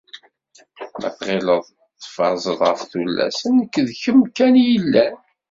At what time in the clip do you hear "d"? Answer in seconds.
3.87-3.89